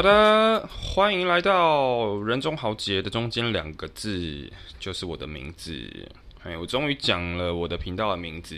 [0.00, 5.78] 好的，欢迎来到人中豪杰的中间两个字，就是我的名字。
[6.42, 8.56] 哎，我终于讲了我的频道的名字。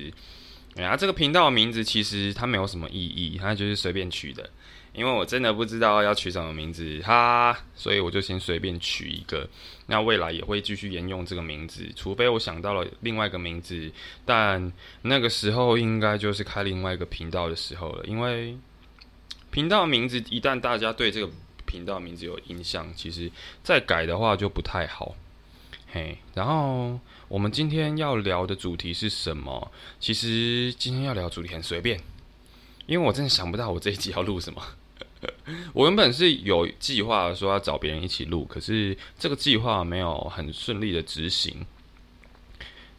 [0.77, 4.49] 哎呀，这个频道的名字其实它没有什么意义，它就是随便取的。
[4.93, 9.45] 因为我真的不知道要取什么名字，哈，所以我就先随便取一个。
[9.87, 13.91] 那未来也会继续沿用这个名字，除非我想到了另外一个名字，
[14.25, 18.57] 但那个时候应该就是开另外一个频道的时候了，因为。
[19.53, 21.31] 频道名字一旦大家对这个
[21.67, 23.31] 频道名字有印象，其实
[23.63, 25.15] 再改的话就不太好。
[25.93, 29.71] 嘿，然后我们今天要聊的主题是什么？
[30.01, 32.01] 其实今天要聊主题很随便，
[32.87, 34.63] 因为我真的想不到我这一集要录什么。
[35.75, 41.67] 我原本是有计划说要找别人一起录，可是这个计划没有很顺利的执行。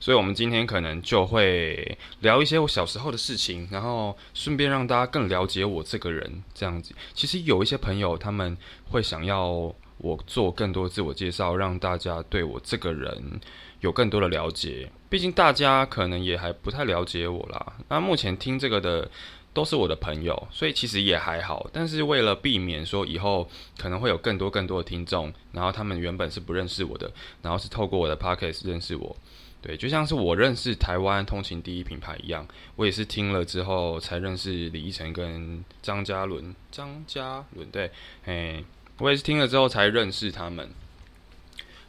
[0.04, 6.44] 所以，我们今天可能就会聊一些我小时候的事情，然后顺便让大家更了解我这个人。
[6.54, 8.58] 这样子，其实有一些朋友他们
[8.90, 13.40] 会想要我做更多自我介绍，让大家对我这个人
[13.80, 14.92] 有更多的了解。
[15.09, 17.74] 毕竟大家可能也还不太了解我啦。
[17.88, 19.09] 那目前听这个的
[19.54, 21.70] 都是我的朋友，所以其实也还好。
[21.72, 27.09] 但是为了避免说以后可能会有更多更多的听众，然后他们原本是不认识我的，
[27.42, 29.16] 然后是透过我的 podcast 认识我。
[29.64, 36.53] 对，就像是我认识台湾通勤第一品牌一样，我也是听了之后才认识李依晨跟张嘉伦。
[36.69, 37.90] 张嘉伦，对，
[38.25, 38.62] 哎，
[38.97, 40.69] 我也是听了之后才认识他们。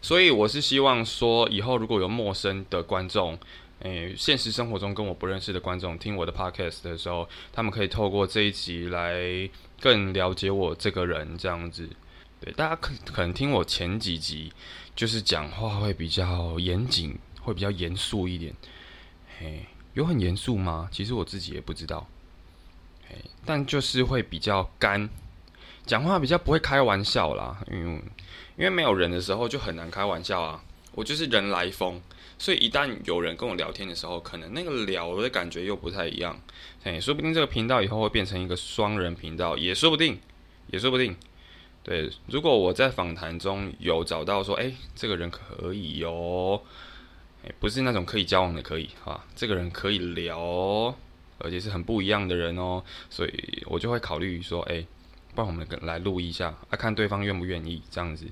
[0.01, 3.37] 所以我是希望说，以后如果有陌生的观众，
[3.81, 11.89] 诶，现实生活中跟我不认识的观众听我的 podcast 的时候，他们可以透过这一集来更了解我这个人，这样子。
[12.41, 14.53] 对，大家可可能听我前几集，
[14.95, 17.19] 就是讲话会比较严谨。
[17.45, 18.53] 会比较严肃一点，
[19.39, 20.89] 嘿，有很严肃吗？
[20.91, 22.07] 其实我自己也不知道，
[23.09, 25.09] 嘿，但就是会比较干，
[25.87, 28.03] 讲话比较不会开玩笑啦，因为
[28.57, 30.65] 因为没有人的时候就很难开玩笑啊。
[30.97, 32.01] 我就是人来疯，
[32.39, 36.41] 所以一旦有人跟我聊天的时候，可能那个聊的感觉又不太一样，
[36.85, 40.21] 嘿，说不定这个频道以后会变成一个双人频道，也说不定，
[40.69, 41.17] 也说不定。
[41.83, 46.63] 对，如果我在访谈中有找到说，哎，这个人可以哟。
[47.61, 50.39] 不是那种可以交往的，可以哈，这个人可以聊，
[51.39, 54.85] 而且是很不一样的人哦，所以我就会考虑说，哎，
[55.35, 58.27] 帮我们来录一下，啊，看对方愿不愿意这样子，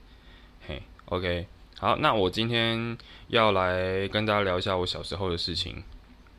[0.67, 1.47] 嘿，OK，
[1.79, 2.97] 好，那我今天
[3.29, 5.83] 要来跟大家聊一下我小时候的事情，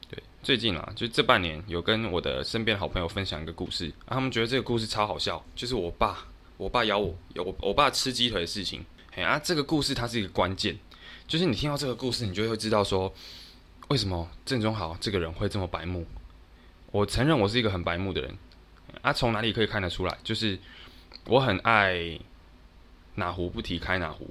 [0.09, 6.25] 对，最近啊，就这半年有跟我的身边好朋友分享一个故事，啊，他们觉得这个故事超好笑，就是我爸，
[6.57, 10.77] 我爸咬我，我我爸吃鸡腿的事情，嘿啊，这个故事它是一个关键。
[11.27, 13.11] 就是你听到这个故事，你就会知道说，
[13.87, 16.05] 为什么郑中豪这个人会这么白目。
[16.91, 18.37] 我承认我是一个很白目的人，
[19.01, 20.15] 啊，从哪里可以看得出来？
[20.23, 20.59] 就是
[21.25, 22.19] 我很爱
[23.15, 24.29] 哪壶不提开哪壶。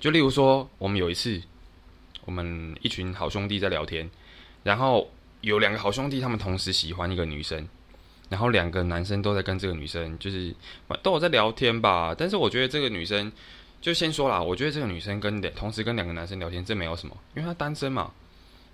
[0.00, 1.42] 就例如说，我们有一次，
[2.26, 4.08] 我们一群好兄弟在聊天，
[4.62, 7.66] 然后有两个好兄弟，他们同时喜欢一个女生，
[8.28, 10.54] 然后两个男生都在跟这个女生，就是
[11.02, 12.14] 都有在聊天吧。
[12.16, 13.32] 但是我觉得这个女生。
[13.86, 18.12] 就先说啦，我觉得这个女生跟两同时跟两个男生聊天，这没有什么，因为她单身嘛，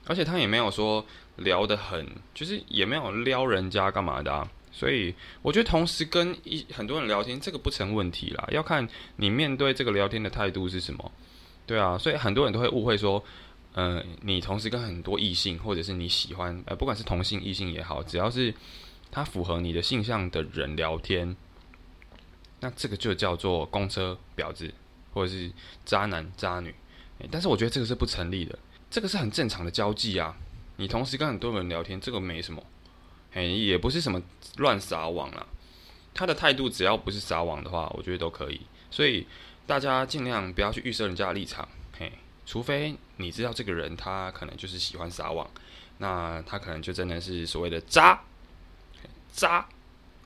[0.06, 1.04] 而且她也没有说
[1.36, 11.12] 聊得很，就是也没有撩人家干嘛的，所以我觉得同时跟一很多人聊天，这个不成问题啦，要看你面对这个聊天的态度是什么，
[11.66, 13.22] 对啊，所以很多人都会误会说，
[13.75, 18.54] 呃，你同时跟很多异性，或者是你喜欢，呃，不管是同性异性也好，只要是
[19.10, 21.37] 他符合你的性向的人聊天，
[22.60, 24.72] 那这个就叫做公车婊子。
[25.12, 25.50] 或者是
[25.85, 26.75] 渣男渣女，
[27.31, 28.59] 但是我觉得这个是不成立的，
[28.91, 30.37] 这个是很正常的交际啊。
[30.76, 32.62] 你同时跟很多人聊天，这个没什么，
[33.32, 34.20] 哎，也不是什么
[34.56, 35.47] 乱撒网了。
[36.14, 38.61] 他的态度只要不是撒网的话，我觉得都可以。
[38.91, 39.26] 所以
[39.67, 41.69] 大家尽量不要去预设人家的立场，
[41.99, 42.11] 嘿，
[42.44, 45.49] 除非你知道这个人他可能就是喜欢撒网，
[45.99, 48.20] 那他可能就真的是所谓的渣
[49.32, 49.67] 渣，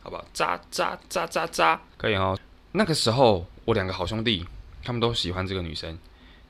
[0.03, 0.25] 好不好？
[0.33, 2.39] 渣渣渣渣渣，可以哦。
[2.73, 4.47] 那个时候我两个好兄弟。
[4.87, 5.99] 他们都喜欢这个女生，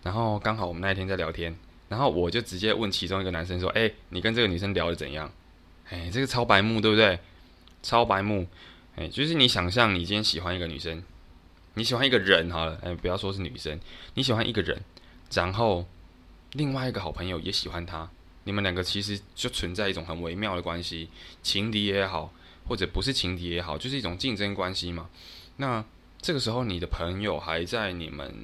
[0.02, 1.56] 然后刚好我们那一天在聊天，
[1.88, 5.32] 然后我就直接问其中一个男生说：“哎，你跟这个女生聊的怎样？”
[5.88, 7.18] 哎，这个超白目，对不对？
[7.82, 8.46] 超白目，
[8.96, 11.02] 哎，就是你想象你今天喜欢一个女生，
[11.72, 13.80] 你喜欢一个人好了，哎，不要说是女生，
[14.12, 14.78] 你喜欢一个人，
[15.32, 15.86] 然后
[16.52, 18.06] 另外一个好朋友也喜欢她，
[18.44, 21.08] 你们两个其实就存在一种很微妙的关系，
[21.42, 22.30] 情敌也好，
[22.68, 25.08] 或者不是情敌也好，就是一种竞争关系嘛。
[25.56, 25.82] 那
[26.26, 28.34] 这个时候，你的朋友还在你们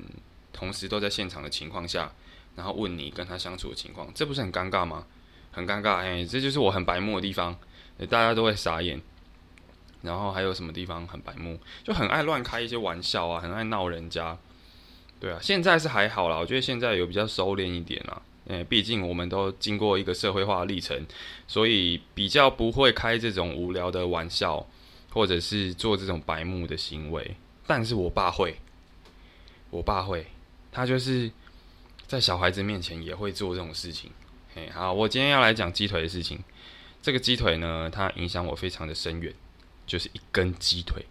[0.53, 2.13] 同时都在现场的情况下，
[2.55, 5.05] 然后问你跟他相处的情况，这不是很尴尬吗？
[5.51, 7.59] 很尴尬，哎，这就是我很白目的地方，
[8.09, 9.03] 大家都会傻眼。
[10.03, 14.39] 然后还有什么地方很白目，就很爱乱开一些玩笑啊，很爱闹人家。
[15.19, 18.23] 对啊，现在是还好啦，我觉得现在有比较收敛一点啦。
[18.47, 21.05] 诶，毕竟我们都经过一个社会化的历程，
[21.49, 24.65] 所以比较不会开这种无聊的玩笑，
[25.11, 27.37] 或者是做这种白目的行为。
[27.75, 28.55] 但是我爸会，
[29.71, 30.27] 我爸会，
[30.71, 31.31] 他就是
[32.07, 34.11] 在小孩子面前也会做这种事情。
[34.55, 36.39] 嘿，好，我今天要来讲鸡腿的事情。
[37.01, 39.35] 这个鸡腿呢，它影响我非常的深远。
[39.87, 41.03] 就是一根鸡腿，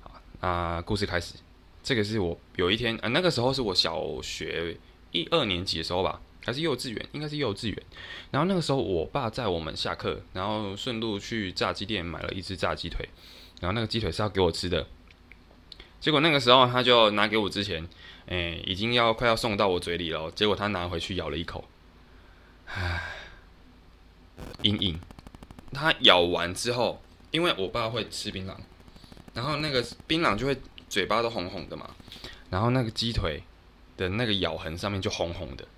[0.00, 0.10] 好，
[0.40, 1.34] 那故事开始。
[1.82, 4.74] 这个是我有一天啊，那个时候是我小学
[5.12, 7.08] 一二年级的时候吧，还是幼稚园？
[7.12, 7.82] 应该是幼稚园。
[8.30, 13.06] 然后那个时候，我爸在我们下课，然后顺路去炸鸡店买了一只炸鸡腿，
[13.60, 14.86] 然后那个鸡腿是要给我吃的。
[16.00, 17.86] 结果那个时候他就拿给我之前，
[18.26, 20.30] 哎，已经要快要送到我嘴里了。
[20.32, 21.64] 结果他拿回去咬了一口，
[22.66, 23.02] 唉，
[24.62, 24.98] 阴影。
[25.72, 27.02] 他咬完之后。
[27.30, 28.54] 因为我爸会吃槟榔，
[29.34, 30.56] 然后那个槟榔就会
[30.88, 31.90] 嘴巴都红红的嘛，
[32.48, 33.42] 然后那个鸡腿
[33.98, 35.68] 的那个咬痕上面就红红的，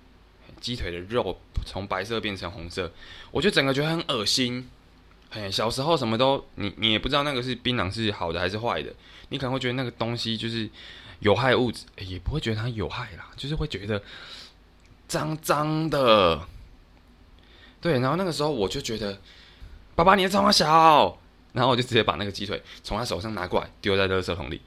[0.61, 2.89] 鸡腿的肉从白色变成红色，
[3.31, 4.69] 我就整个觉得很恶心。
[5.31, 8.93] 哎，小时候什么都你你也不知道那个是槟榔是好的还是坏的，
[9.29, 10.69] 你可能会觉得那个东西就是
[11.19, 14.01] 有害物质，也不会觉得它有害啦，就是会觉得
[15.07, 16.47] 脏脏的。
[17.81, 19.19] 对，然后那个时候我就觉得，
[19.95, 21.17] 爸爸你这么小。
[21.53, 24.61] 然后我就直接把那个鸡腿从他手上拿过来，丢在垃圾桶里，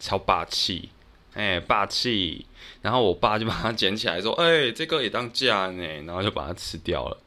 [0.00, 0.88] 超霸气，
[1.34, 2.44] 哎，霸气！
[2.82, 7.18] 然后我爸就把它捡起来，说：“哎，这个也当价呢。”然后就把它吃掉了。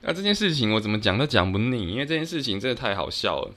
[0.00, 3.52] 那 这件事情我怎么讲都讲不腻，因为这件事情真的太好笑了。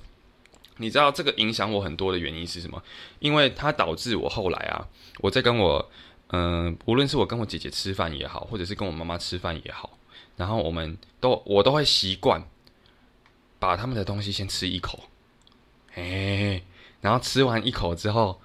[0.78, 2.84] 你知道这个影响我很多的原因是什么？
[3.20, 4.88] 因为它导致我后来啊，
[5.20, 5.90] 我在跟我，
[6.28, 9.98] 嗯，无论是我跟我姐姐吃饭也好，或者是跟我妈妈吃饭也好。
[10.36, 12.44] 然后我们都我都会习惯
[13.58, 15.06] 把他们的东西先吃一口，
[15.94, 16.62] 哎，
[17.00, 18.42] 然后吃完一口之后，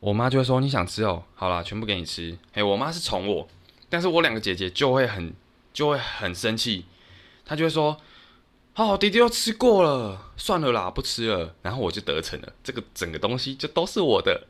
[0.00, 3.46] 我妈就会说：“你想吃哦，好了，全部给你吃。”哎，我妈是宠我，
[3.90, 5.34] 但是我两个姐姐就会很
[5.80, 6.84] 就会很生气，
[7.46, 7.98] 他就会说
[8.76, 14.46] ：“哦，弟弟都吃过了，算了啦，不吃了。”然后我就得逞了，这个整个东西就都是我的。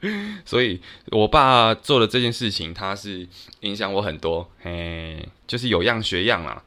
[0.44, 3.26] 所以，我爸做的这件事情，他是
[3.60, 6.62] 影响我很多，嘿，就是有样学样啦。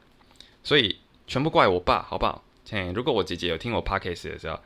[0.64, 0.98] 所以
[1.28, 2.42] 全部怪我爸，好不好？
[2.68, 4.58] 嘿，如果我姐姐有听我 podcast 的时候，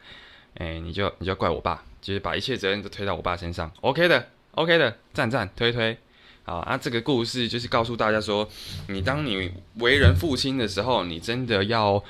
[0.54, 3.70] 哎，你就你就怪我爸，就是把一切责任都推到我爸身上。
[3.82, 5.98] OK 的，OK 的，赞赞推推。
[6.46, 8.48] 好啊，这个故事就是告诉大家说，
[8.87, 12.00] 你当你为人父亲的时候，你真的要，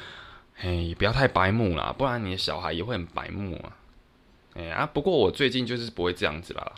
[0.55, 3.75] 嘿，不要太白目啦，不然你的小孩也会很白目啊。
[4.53, 4.85] 哎啊！
[4.85, 6.73] 不过我最近就是不会这样子啦。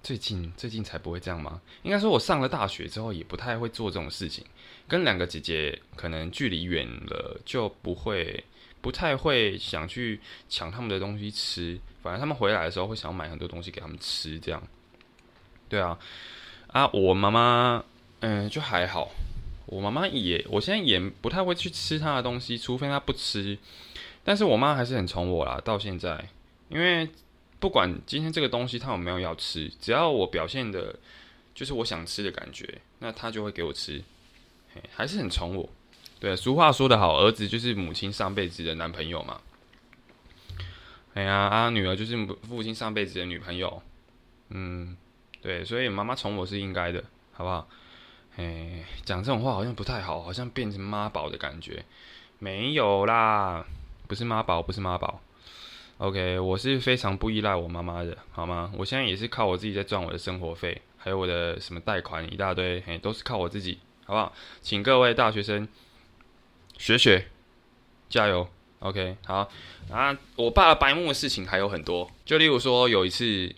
[0.00, 1.60] 最近最近才不会这样吗？
[1.82, 4.44] 应该说，我上了大学之后也不太会做这种事情。
[4.86, 8.44] 跟两个姐姐可能距离远了，就不会
[8.80, 11.80] 不太会想去抢他们的东西吃。
[12.00, 14.62] 反正他们回来的时候会想要买很多东西给他们吃，这样。
[15.68, 15.98] 对啊，
[16.72, 17.84] 啊，我妈妈
[18.20, 19.10] 嗯就还好。
[19.66, 23.56] 我妈妈也，我现在也不太会去吃她的东西，除非她不吃。
[24.24, 26.28] 但是我妈还是很宠我啦，到现在。
[26.68, 27.08] 因为
[27.58, 30.94] 不管今天这个东西她有没有要吃，只要我表现的，
[31.54, 34.02] 就是我想吃的感觉，那她就会给我吃，
[34.92, 35.68] 还是很宠我。
[36.20, 39.40] 对，俗话说得好，儿子就是母亲上辈子的男朋友嘛。
[41.14, 43.82] 哎呀，啊，女儿就是父亲上辈子的女朋友。
[44.50, 44.96] 嗯，
[45.42, 47.68] 对，所以妈妈宠我是应该的，好不好？
[48.36, 51.84] 哎，讲这种话好像不太好，好像变成妈宝的感觉。
[52.38, 53.64] 没有啦，
[54.06, 55.20] 不是妈宝，不是妈宝。
[55.98, 58.72] OK，我是非常不依赖我妈妈的，好吗？
[58.76, 64.32] 我现在也是靠我自己在赚我的生活费，还有我的什么贷款一大堆，嘿，都是靠我自己，好不好？
[64.60, 65.68] 请各位大学生
[66.78, 67.28] 学学，
[68.08, 68.48] 加油
[68.80, 69.48] ！OK，好
[69.90, 70.18] 啊。
[70.36, 73.54] 我爸白目的事情还有很多，就例如说有一次，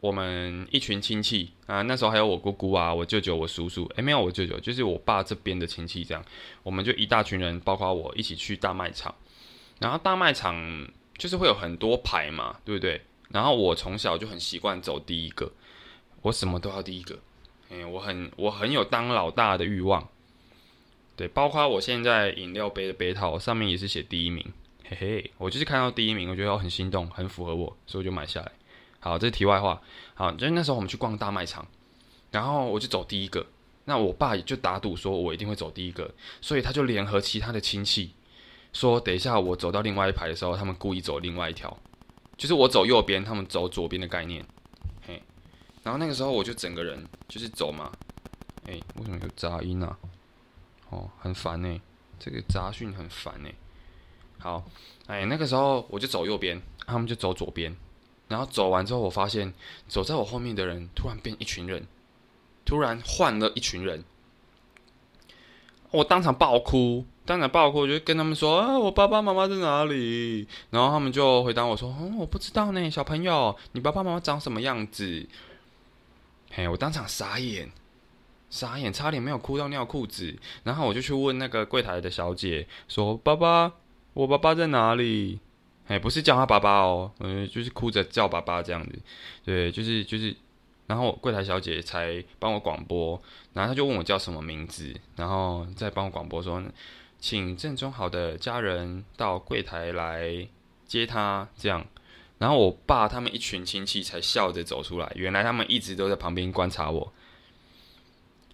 [0.00, 6.24] 我们一群亲戚啊，那时候还有我姑姑啊，我舅舅，我叔叔，诶，没有我舅舅，就是我爸这边的亲戚，这样，
[6.62, 9.14] 我们就一大群人，包括我一起去大卖场，
[9.78, 10.88] 然后大卖场。
[11.18, 13.00] 就是会有很多牌嘛，对不对？
[13.28, 15.50] 然后我从小就很习惯走第一个，
[16.22, 17.18] 我什么都要第一个，
[17.70, 20.08] 哎，我很我很有当老大的欲望，
[21.16, 24.46] 对，包括我现在饮料杯的杯套上面也是写第一名，
[24.84, 28.52] 嘿嘿，我就是看到第一名，我觉得我很心动，很符合我，所以我就买下来。
[29.00, 29.80] 好，这是题外话。
[30.14, 31.66] 好，就那时候我们去逛大卖场，
[32.30, 33.46] 然后我就走第一个，
[33.84, 38.12] 那我爸也就打赌说我一定会走第一个，所以他就联合其他的亲戚。
[38.72, 41.74] 说等一下，我走到另外一排的时候，他们故意走另外一条，
[42.36, 44.44] 就是我走右边，他们走左边的概念。
[45.06, 45.22] 嘿，
[45.82, 47.90] 然后那个时候我就整个人就是走嘛，
[48.66, 49.98] 哎，为什么有杂音啊？
[50.90, 51.80] 哦，很烦呢。
[52.18, 53.54] 这个杂讯很烦哎。
[54.38, 54.64] 好，
[55.06, 57.74] 哎，那个时候我就走右边，他们就走左边。
[58.28, 59.52] 然后走完之后，我发现
[59.88, 61.86] 走在我后面的人突然变一群人，
[62.64, 64.04] 突然换了一群人。
[65.90, 75.26] 我当场爆哭，当场爆哭，我就跟他们说：“啊，我爸爸妈妈在哪里？”然后他们就回答我说：“哦，我不知道呢，小朋友，你爸爸妈妈长什么样子？”
[76.52, 77.70] 嘿，我当场傻眼，
[78.50, 80.36] 傻眼，差点没有哭到尿裤子。
[80.64, 83.72] 然后我就去问那个柜台的小姐说：“爸爸，
[84.12, 85.40] 我爸爸在哪里？”
[85.88, 88.98] 哎，不是叫他爸爸哦，嗯，就是哭着叫爸爸这样子，
[89.42, 90.36] 对，就是就是，
[90.86, 93.20] 然后柜台小姐才帮我广播，
[93.54, 96.62] 然后他就问我叫什么名字，然后再帮我广播说，
[97.18, 100.46] 请郑中好的家人到柜台来
[100.86, 101.86] 接他，这样，
[102.36, 107.14] 然后我爸他们一群亲戚才笑着走出来，原来他们一直都在旁边观察我，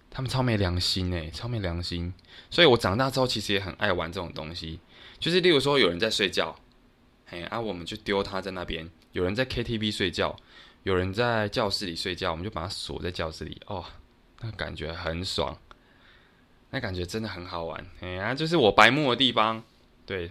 [0.09, 2.13] 他们超没良心哎，超没良心，
[2.49, 4.79] 所以我长大之后其实也很爱玩这种东西，
[5.19, 6.57] 就是例如说有人在睡觉。
[7.27, 8.87] 嘿，啊，我们就丢他在那边。
[9.13, 10.35] 有人在 KTV 睡觉，
[10.83, 13.59] 有人在教室里睡觉，我们就把他锁在教室里。
[13.65, 13.83] 哦，
[14.41, 15.57] 那感觉很爽，
[16.69, 17.83] 那感觉真的很好玩。
[18.01, 19.63] 哎呀，就是我白目的地方，
[20.05, 20.29] 对，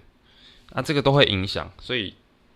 [0.70, 2.14] 啊，这个都会影响，所以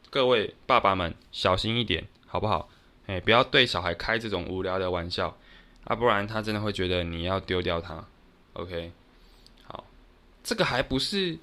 [0.09, 2.68] 各位爸爸们小心一点，好不好？
[3.07, 5.37] 哎，不要对小孩开这种无聊的玩笑，
[5.83, 8.07] 啊，不然他真的会觉得你要丢掉他。
[8.52, 8.92] OK，
[9.64, 9.85] 好，
[10.45, 11.38] 这个还不是。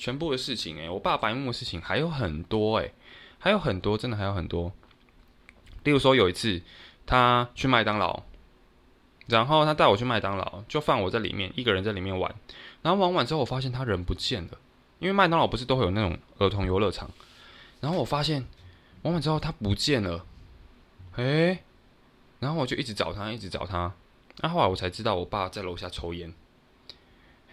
[0.00, 2.94] 全部的事情诶，我爸白目的事情还有很多诶，
[3.38, 4.72] 还有很多，真的还有很多。
[5.84, 6.62] 例如说有一次，
[7.04, 8.22] 他去麦当劳，
[9.26, 12.34] 然后他带我去麦当劳，就放我在里面，一个人在里面玩。
[12.80, 14.58] 然后玩完之后，我发现他人不见了，
[15.00, 17.10] 因为麦当劳不是都会有那种儿童游乐场。
[17.80, 18.46] 然后我发现
[19.02, 20.24] 玩完之后他不见了，
[21.16, 21.58] 诶，
[22.38, 23.92] 然后我就一直找他，一直找他。
[24.38, 26.32] 那后来我才知道，我爸在楼下抽烟。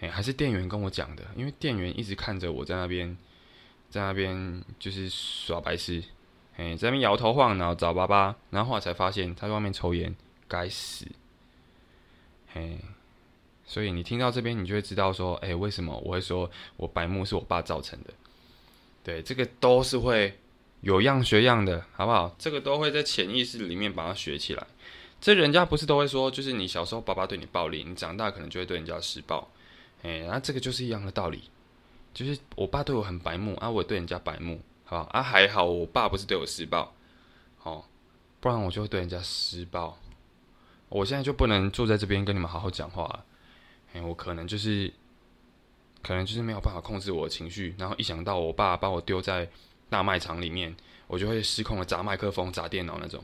[0.00, 3.16] 哎，还是店员跟我讲的，因为店员一直看着我在那边，
[3.90, 6.02] 在那边就是耍白痴，
[6.56, 10.14] 哎，在那边摇头晃脑找爸爸，然后后来才发现他在外面抽烟，
[10.46, 11.06] 该死，
[12.52, 12.78] 嘿，
[13.66, 18.14] 所以你听到这边，你就会知道说，哎，为什么我会说我白目是我爸造成的？
[19.02, 20.38] 对，这个都是会
[20.82, 22.34] 有样学样的，好不好？
[22.38, 24.66] 这个都会在潜意识里面把它学起来。
[25.20, 29.48] 这人家不是都会说，就是你小时候爸爸对你暴力，你长大可能就会对人家施暴。
[30.02, 31.42] 哎，那这个就是一样的道理，
[32.14, 36.94] 就是我爸对我很白目啊，我对人家白目，好啊，还好我爸不是对我施暴，
[37.62, 37.84] 哦，
[38.40, 39.98] 不然我就会对人家施暴。
[40.88, 43.24] 我现在就不能坐在这边跟你们好好讲话，
[43.92, 44.92] 哎，我可能就是，
[46.02, 49.48] 可能就是没有办法控制我的情绪，然后一想到我爸把我丢在
[49.90, 50.74] 大卖场里面，
[51.06, 53.22] 我就会失控的砸麦克风、砸电脑那种。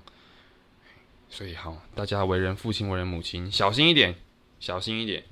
[1.30, 4.14] 所以好，大家为人父亲、为人母亲，小心一点，
[4.60, 5.24] 小心一点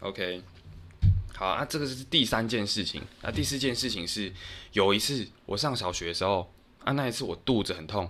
[0.00, 0.42] ，OK。
[1.34, 3.02] 好啊，这个是第三件事情。
[3.22, 4.32] 那第四件事情是，
[4.72, 6.52] 有一次我上小学的时候，
[6.84, 8.08] 啊，那一次我肚子很痛，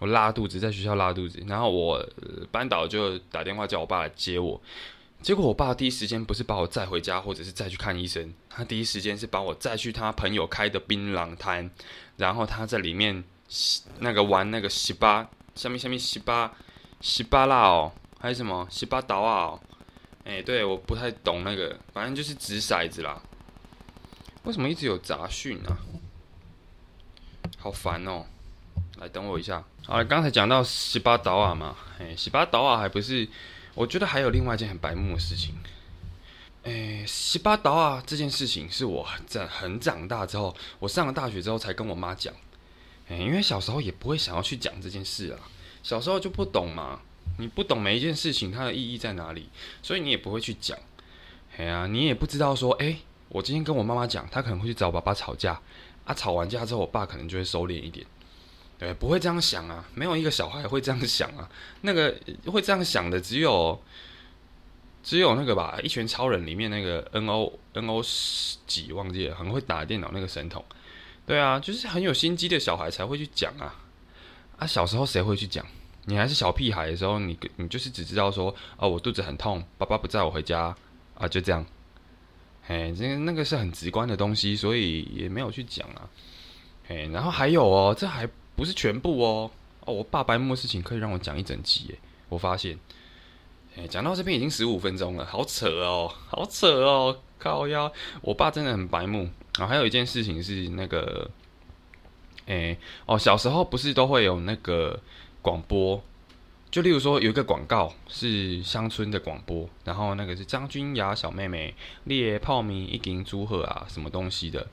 [0.00, 2.04] 我拉肚子，在学校拉肚子，然后我
[2.50, 4.60] 班导就打电话叫我爸来接我。
[5.22, 11.70] 结果我爸第一时间不是把我载回家，或者是再去看医生，他第一时间是把我载去他朋友开的槟榔摊，
[12.18, 13.24] 然后他在里面
[14.00, 16.54] 那个玩那个十八，下面下面十八
[17.00, 19.58] 十八啦哦，还是什么十八刀啊？
[20.24, 23.22] 哎，对，我不太懂那个，反正就是掷骰子啦。
[24.44, 25.78] 为什么一直有杂讯啊？
[27.58, 28.24] 好烦哦！
[28.98, 29.64] 来等我一下。
[29.86, 33.28] 好了，刚才讲到十八岛啊嘛，哎，十八岛啊还不是？
[33.74, 35.54] 我觉得还有另外一件很白目的事情。
[36.62, 42.32] 哎，十八岛啊这件事情是我在很长大之后，我上了大学之后才跟我妈讲。
[43.08, 45.38] 哎，因为小时候也不会想要去讲这件事啊，
[45.82, 47.00] 小时候就不懂嘛。
[47.38, 49.48] 你不懂每一件事情它的意义在哪里，
[49.82, 50.78] 所以你也不会去讲。
[51.56, 52.96] 哎呀，你也不知道说，哎，
[53.28, 55.60] 我今天跟我妈妈讲，她可能会去找爸爸吵架，
[56.04, 58.04] 啊，吵完架之后，我爸可能就会收敛一点。
[58.76, 61.48] 对，不会这样想啊，没有一个小孩会这样想啊。
[61.82, 62.12] 那个
[62.46, 63.80] 会这样想的只有，
[65.02, 68.02] 只有那个吧，《一拳超人》里面那个 N O N O
[68.66, 70.64] 几忘记了，很会打电脑那个神童。
[71.24, 73.80] 对啊，就是很有心机的小孩才会去讲啊。
[74.58, 75.64] 啊，小时候谁会去讲？
[76.06, 80.76] 你还是小屁孩的时候，你你就是只知道说，哦，我肚子很痛，爸爸不载我回家，
[81.14, 81.64] 啊，就这样，
[82.62, 86.08] 嘿，这那个是很直观的东西，所以也没有去讲啊，
[86.86, 89.50] 嘿，然后还有哦，这还不是全部哦，
[89.86, 92.78] 哦，我爸白目的事情可以让我讲一整集耶，我发现，
[93.76, 99.30] 哎，讲到这边已经十五分钟了，好扯哦，好扯哦，靠腰，我爸真的很白目。
[99.56, 101.30] 然后，还有一件事情是那个，
[102.46, 105.00] 哎，哦，小时候不是都会有那个。
[105.44, 106.02] 广播
[106.70, 111.74] 就例如说有一个广告是乡村的广播，然后那个是张君雅小妹妹
[112.04, 114.66] 列泡米一斤祝贺啊，什么东西的，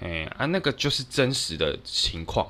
[0.00, 2.46] 哎啊，那个就是真实的情况。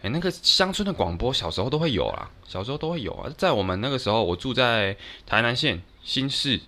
[0.00, 3.30] 哎，那个乡村的广播小时候都会有啦，小时候都会有啊。
[3.36, 4.96] 在我们那个时候，我住在
[5.26, 6.60] 台南县新市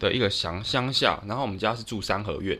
[0.00, 2.58] 的一个乡乡下，然后我们家是住三合院，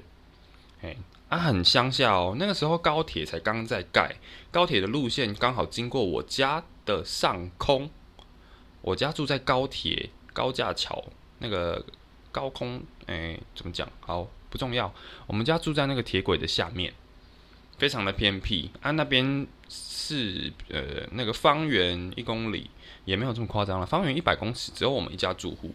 [0.83, 0.95] 哎，
[1.31, 2.37] 啊很乡下哦。
[2.38, 4.14] 那个时候高铁才刚在盖，
[4.53, 7.91] 高铁的路线刚好经过我家的上空，
[8.81, 11.05] 我家住在高铁高架桥
[11.38, 11.85] 那个
[12.31, 13.88] 高空，哎，怎么讲？
[14.00, 14.93] 好不重要，
[15.26, 16.93] 我们家住在那个铁轨的下面。
[17.76, 18.71] 非常的偏僻。
[18.81, 22.71] 啊，那边是呃那个方圆一公里
[23.05, 25.75] 也没有这么夸张了，方圆一百公尺只有我们一家住户，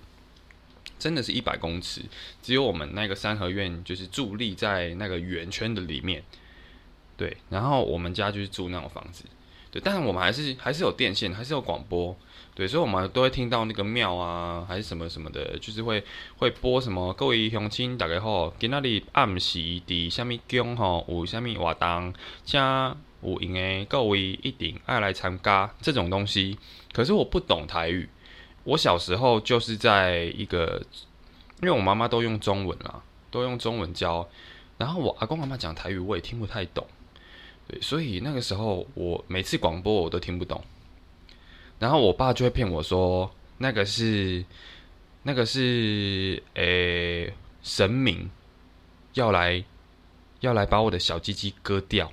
[0.98, 2.01] 真的是一百公尺，
[2.42, 6.24] 只有我们那个三合院就是伫立在那个圆圈的里面，
[7.18, 9.25] 对，然后我们家就是住那种房子，
[9.72, 12.16] 对，但是我们还是还是有电线，还是有广播。
[12.56, 16.04] 对，所以我们都会听到那个庙啊，还是什么什么的，就是会
[16.38, 26.58] 会播什么各位乡亲大家好，今仔日暗时伫虾米宫吼，有虾米活动，加有闲的各位一定爱来参加这种东西。
[26.92, 28.10] 可是我不懂台语，
[28.66, 30.82] 我小时候就是在一个，
[31.62, 34.28] 因为我妈妈都用中文啦，都用中文教，
[34.78, 36.86] 然后我阿公阿妈讲台语我也听不太懂，
[37.70, 40.62] 对，所以那个时候我每次广播我都听不懂。
[41.78, 44.44] 然后我爸就会骗我说，那个是，
[45.24, 48.29] 那个是，诶，神明
[49.14, 49.64] 要来，
[50.40, 52.12] 要来把我的小鸡鸡割掉。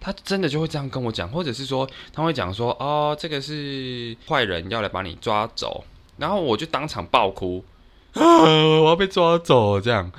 [0.00, 5.84] 他真的就会这样跟我讲，或者是说他会讲说，哦，这个是坏人要来把你抓走。
[6.16, 7.64] 然后我就当场爆哭，
[8.14, 10.10] 啊，我要被抓走这样。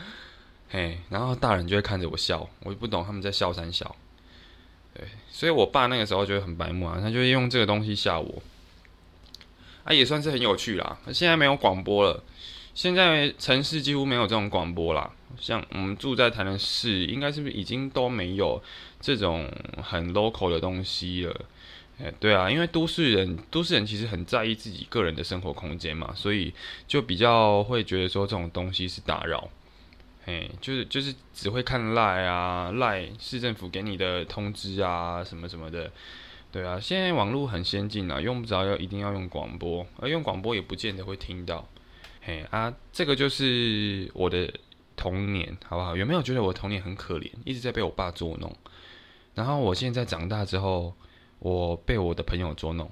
[0.69, 3.95] 嘿，然后大人就会看着我笑，我就不懂他们在笑三笑。
[5.39, 8.43] 所以我爸那个时候就很白目啊，他就用这个东西吓我，
[9.85, 10.97] 啊，也算是很有趣啦。
[11.13, 12.21] 现在没有广播了，
[12.75, 15.09] 现在城市几乎没有这种广播啦。
[15.39, 18.61] 像我们住在台南市，应该是不是已经都没有
[18.99, 19.49] 这种
[19.81, 21.33] 很 local 的东西了？
[22.03, 26.53] 哎，对啊，因为都市人，都市人其实很在意自己个人的生活空间嘛，所以
[26.85, 29.49] 就比较会觉得说这种东西是打扰。
[30.29, 35.91] 哎，就是就是只会看赖啊，赖市政府给你的通知啊，什么什么的，
[36.51, 41.67] 对啊，现在网络很先进啊，用不着要一定要用广播，而用广播也不见得会听到。
[42.21, 44.53] 嘿啊，这个就是我的
[44.95, 45.95] 童年，好不好？
[45.95, 48.55] 有没有觉得我童年很可怜，一直在被我爸捉弄？
[49.33, 50.93] 然后我现在长大之后，
[51.39, 52.91] 我被我的朋友捉弄。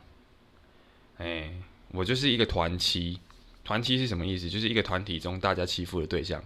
[1.17, 1.51] 哎，
[1.91, 3.19] 我就是一个团欺，
[3.63, 4.49] 团欺是什么意思？
[4.49, 6.43] 就是一个团体中大家欺负的对象。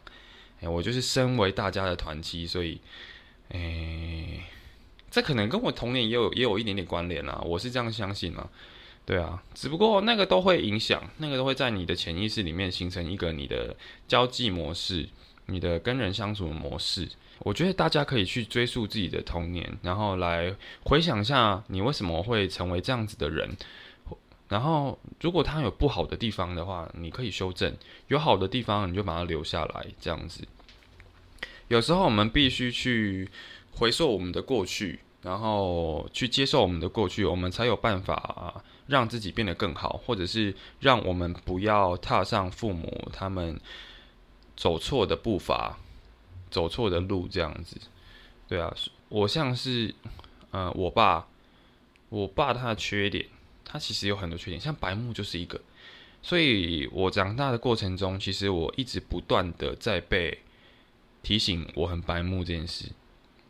[0.70, 2.80] 我就是身为大家的团妻，所以，
[3.50, 4.46] 哎，
[5.10, 7.42] 这可能跟我童年也有也有一点点关联啦。
[7.46, 8.48] 我是这样相信啊，
[9.06, 13.76] 对啊，只不过那个都会影响，那个都会在你的潜意识里面形成一个你的
[14.08, 15.10] 交际模式，
[15.48, 17.10] 你的跟人相处的模式。
[17.40, 23.50] 我觉得大家可以去追溯自己的童年，然后来回想一下你为什么会成为这样子的人。
[24.52, 27.72] 然后，如果它有不好的地方的话，你可以修正；
[28.10, 29.88] 有好的地方，你就把它留下来。
[30.02, 30.46] 这样子，
[31.70, 33.30] 有时候我们必须去
[33.72, 43.58] 回溯我们的过去，然后去接受我们的过去，我们才有办法让自己变得更好，或者是让我们不要踏上父母他们
[44.58, 45.78] 走错的步伐、
[46.50, 47.26] 走错的路。
[47.26, 47.78] 这样子，
[48.50, 48.76] 对啊，
[49.08, 49.96] 我像是，
[50.52, 51.26] 呃，我爸，
[52.10, 53.26] 我爸他的缺点。
[53.72, 55.62] 他其实有很多缺点，像白目就是一个，
[56.22, 60.40] 所以我长大的过程中，其实我一直不断的在被
[61.24, 62.92] 提醒我很白目这件事。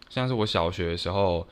[0.10, 1.48] 像是我小学的时候，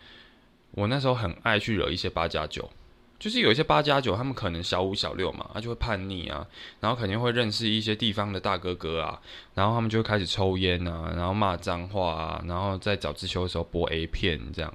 [0.72, 2.70] 我那时候很爱去惹一些八加九，
[3.18, 6.46] 就是有一些八加九，他们可能小五小六嘛，他就会叛逆啊，
[6.80, 9.20] 然后肯定会认识一些地方的大哥哥啊，
[9.56, 14.72] 然后他们就会开始抽烟啊，然后骂脏话啊，然后在早自修的时候播 A 片这样，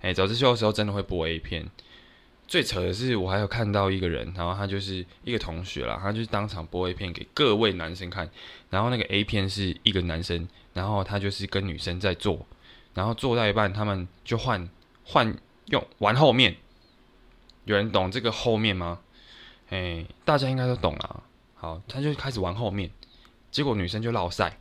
[0.00, 1.68] 哎，早自修的时候真的会播 A 片。
[2.52, 8.28] 最扯的是，我还有看到一个人，然后他就是一个同学啦，他就是当场播 A 片给各位男生看，
[8.68, 12.44] 然后那个 A 片是一个男生，然后他就是跟女生在做，
[12.92, 14.68] 然后做到一半，他们就换
[15.02, 15.34] 换
[15.68, 16.56] 用玩后面，
[17.64, 19.00] 有人懂这个后面吗？
[19.70, 21.22] 哎，大家应该都懂啊。
[21.54, 22.90] 好，他就开始玩后面，
[23.50, 24.58] 结果女生就落塞，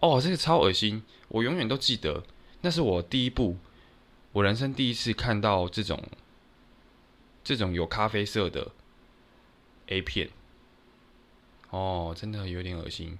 [0.00, 2.24] 哦，这个超恶心，我永远都记得，
[2.60, 3.56] 那是我第一部，
[4.32, 5.98] 我人生第一次看到这种。
[7.44, 8.70] 这种有咖啡色的
[9.88, 10.30] A 片，
[11.70, 13.18] 哦，真的有点恶心。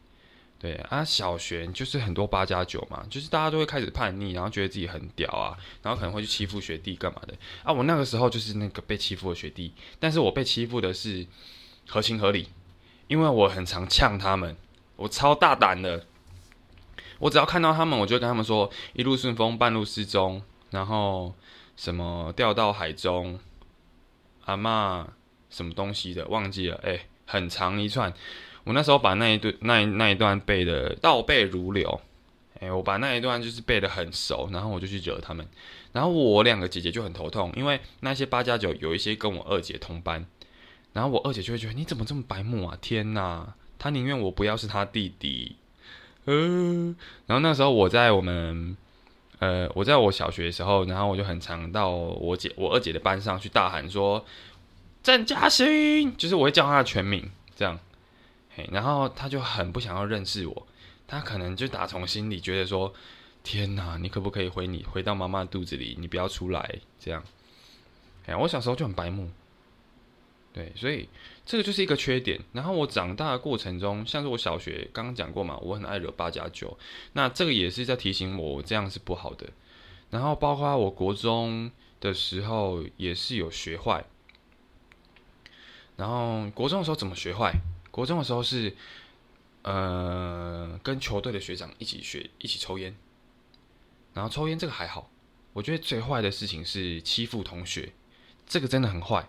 [0.58, 7.72] 对啊，小学就是很多八加九嘛，就是大家都会开始叛逆，然后觉得自己很屌啊，然后可能会去欺负学弟干嘛的啊。
[7.72, 11.26] 我那个时候就是那个被欺负的学弟，但是我被欺负的是
[11.88, 12.48] 合情合理，
[13.08, 14.56] 因为我很常呛他们，
[14.94, 16.06] 我超大胆的，
[17.18, 21.35] 我只要看到他们，我就跟他们说一路顺风，半路失踪，然后
[21.76, 23.40] 什么掉到海中，
[24.44, 25.07] 阿妈
[25.50, 28.12] 什么东西的忘记了，哎，很长一串。
[28.64, 32.00] 我那时候把那一段那那一段背的倒背如流，
[32.61, 35.44] 哎，我把那一段就是背的很熟，然后我就去惹他们，
[35.92, 40.24] 然后我两个姐姐就很头痛，因为那些八加九有一些跟我二姐同班，
[40.92, 42.78] 然后我二姐就会觉得你怎么这么白目啊？
[42.81, 45.57] 天哪，她宁愿我不要是她弟弟，
[46.26, 46.94] 呃，
[47.26, 48.76] 然后那时候我在我们，
[49.42, 54.24] 呃，我在我小学的时候，然后我就很常到我姐我二姐的班上去大喊说
[55.02, 57.76] 郑嘉欣，就是我会叫她的全名，这样。
[58.55, 60.66] 嘿然后他就很不想要认识我，
[61.09, 62.94] 他可能就打从心里觉得说
[63.42, 67.24] ：“天哪，你可不可以回你回到妈妈肚子里，你不要出来。”这样，
[68.26, 69.28] 哎，我小时候就很白目，
[70.53, 71.09] 对，所以
[71.47, 72.38] 这个就是一个缺点。
[72.53, 76.79] 然后我长大的过程中，像是我小学刚刚讲过嘛，我很爱惹八加九，
[77.15, 79.49] 那这个也是在提醒我这样是不好的。
[80.11, 84.05] 然后包括我国中的时候也是有学坏，
[85.97, 87.55] 然后国中的时候怎么学坏？
[87.91, 88.77] 国中的时候是，
[89.62, 92.95] 呃，跟球队的学长一起学，一起抽烟。
[94.12, 95.11] 然后抽烟这个还好，
[95.55, 97.95] 我觉得最坏的事情是欺负同学，
[98.47, 99.27] 这个真的很坏。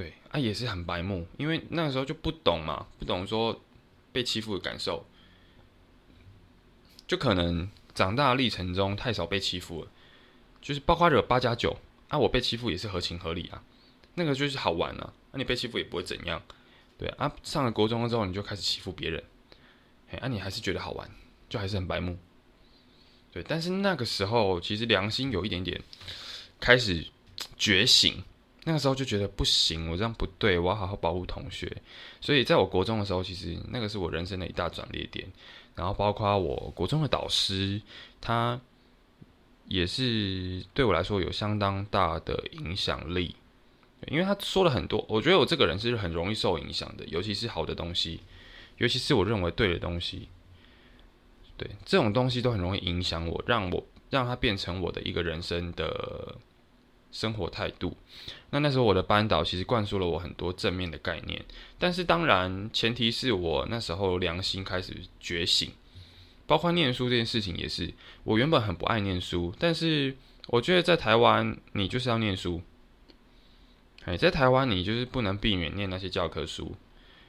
[0.00, 3.60] 对啊，也是很白目，因为那个时候就不懂嘛，不懂说
[4.12, 5.04] 被欺负的感受，
[7.06, 9.90] 就可能长大历程中太少被欺负了，
[10.62, 11.76] 就是包括惹八加九
[12.08, 13.62] 啊，我被欺负也是合情合理啊，
[14.14, 16.40] 那个就是好玩啊，那你被欺负也不会怎样。
[16.96, 19.22] 对啊，上了国中之后你就开始欺负别人，
[20.10, 21.10] 哎，啊，你还是觉得好玩，
[21.50, 22.16] 就还是很白目。
[23.32, 25.78] 对，但是那个时候其实良心有一点点
[26.58, 27.06] 开始
[27.58, 28.24] 觉醒，
[28.64, 31.70] 那个时候就觉得不行，我这样不对，我要好好保护同学。
[32.20, 35.26] 所以在我国中的时候，其实那个是我人生的一大转捩点。
[35.76, 37.80] 然后包括我国中的导师，
[38.20, 38.60] 他
[39.66, 43.34] 也是对我来说有相当大的影响力。
[44.08, 48.20] 因为他说了很多，我觉得我这个人是很容易受影响的，尤其是好的东西，
[48.78, 50.28] 尤其是我认为对的东西，
[51.56, 56.34] 对这种东西都很容易影响我，让我让它变成我的一个人生的
[57.12, 57.96] 生活态度。
[58.50, 61.44] 那那时候我的班导其实灌输了我很多正面的概念，
[61.78, 65.70] 但是当然前提是我那时候良心开始觉醒，
[66.46, 67.92] 包括念书这件事情也是，
[68.24, 70.16] 我原本很不爱念书，但是
[70.48, 72.60] 我觉得在台湾你就是要念书。
[74.06, 76.74] 哎，在台湾，你就是不能避免念那些教科书，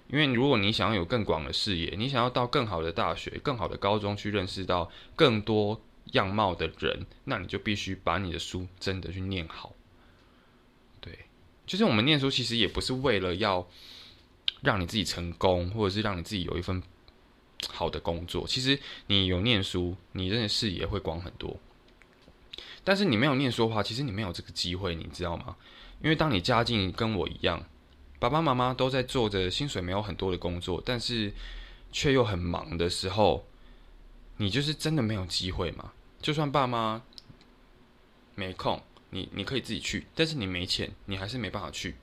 [0.08, 9.74] 因为如果你想要有更广的视野，你想要到更好的大学、更好的高中去认识到更多样貌的人，那你就必须把你的书真的去念好。
[11.00, 11.26] 对，
[11.65, 13.67] 就是我们念书其实也不是为了要
[14.62, 16.82] 让你自己成功，或者是让你自己有一份
[17.69, 18.47] 好的工作。
[18.47, 21.60] 其实你有念书，你真的视野会广很多。
[22.84, 25.56] 但是你没有念书的话，其实你没有这个机会，你知道吗？
[26.02, 27.63] 因为当你家境跟我一样，
[28.19, 31.32] 爸爸妈妈都在做着薪水没有很多的工作，但是
[31.91, 33.45] 却又很忙的时候，
[34.38, 35.93] 你就是真的没有机会嘛？
[36.22, 37.04] 就算爸妈
[38.36, 41.96] 没空，你你可以自己去，但是你没钱，你还是没办法去。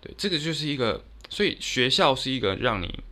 [0.00, 3.02] 对，这个就是一个，所以学校是一个让你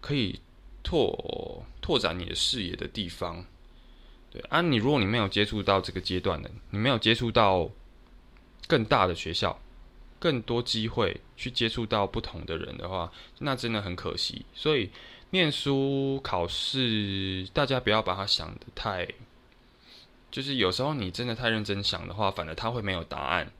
[0.00, 0.40] 可以
[0.82, 3.44] 拓拓展你的视野的地方。
[4.30, 7.70] 对啊，你如果你没有接触到这个阶段的，你没有接触到。
[8.68, 9.60] 更大的学校，
[10.20, 14.46] 更多机会去接触到不同的人的话，那真的很可惜。
[14.54, 14.90] 所以，
[15.30, 19.06] 念书考试，大家不要把它想的太，
[20.30, 23.52] 就是有时候你真的太认真想的话，反而他会没有答案，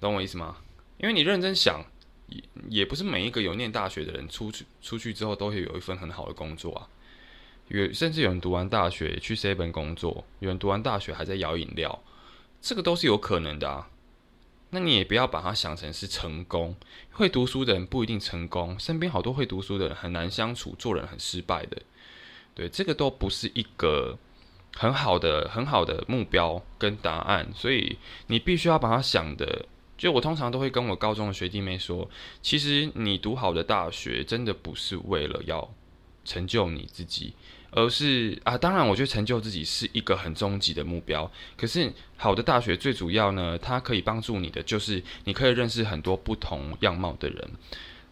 [0.00, 0.56] 懂我意思吗？
[0.98, 1.84] 因为你认真想，
[2.28, 6.88] 也也不是每一个有念大学的人出去出去之后都会有一份很好的工作啊。
[7.68, 12.02] 有甚至有人读完大学去 seven 工作，有人读完大学还在摇饮料，
[12.62, 13.90] 这个都是有可能的啊。
[14.76, 16.76] 那你也不要把它想成是成功，
[17.10, 21.80] 会读书的人不一定成功，身边好多会读书的人很难相处，做人很失败的，
[22.54, 24.18] 对，这个都不是一个
[24.74, 29.64] 很好的、很好的目标跟答案，所以你必须要把它想的，
[29.96, 32.10] 就我通常都会跟我高中的学弟妹说，
[32.42, 35.72] 其实你读好的大学，真的不是为了要
[36.22, 37.32] 成就你自己。
[37.76, 41.30] 而是啊，当然，我觉得成就自己是一个很终极的目标。
[41.58, 47.50] 可是，好的大学最主要呢，它可以帮助你的，就是你可以认识很多不同样貌的人。